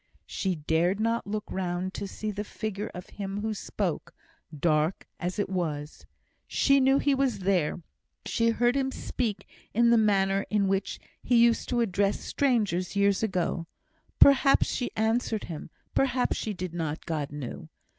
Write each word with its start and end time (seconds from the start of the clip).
She 0.25 0.55
dared 0.55 0.99
not 0.99 1.27
look 1.27 1.43
round 1.51 1.93
to 1.93 2.07
see 2.07 2.31
the 2.31 2.43
figure 2.43 2.89
of 2.95 3.05
him 3.11 3.41
who 3.41 3.53
spoke, 3.53 4.15
dark 4.51 5.05
as 5.19 5.37
it 5.37 5.47
was. 5.47 6.07
She 6.47 6.79
knew 6.79 6.97
he 6.97 7.13
was 7.13 7.41
there 7.41 7.83
she 8.25 8.49
heard 8.49 8.75
him 8.75 8.91
speak 8.91 9.47
in 9.75 9.91
the 9.91 9.99
manner 9.99 10.43
in 10.49 10.67
which 10.67 10.99
he 11.21 11.35
used 11.37 11.69
to 11.69 11.81
address 11.81 12.19
strangers 12.19 12.95
years 12.95 13.21
ago; 13.21 13.67
perhaps 14.19 14.65
she 14.65 14.89
answered 14.95 15.43
him, 15.43 15.69
perhaps 15.93 16.35
she 16.35 16.51
did 16.55 16.73
not 16.73 17.05
God 17.05 17.31
knew. 17.31 17.69